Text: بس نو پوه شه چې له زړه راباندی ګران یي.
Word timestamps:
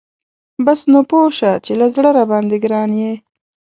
بس 0.65 0.79
نو 0.91 0.99
پوه 1.09 1.27
شه 1.37 1.51
چې 1.65 1.71
له 1.79 1.87
زړه 1.95 2.09
راباندی 2.17 2.57
ګران 2.65 2.89
یي. 3.01 3.13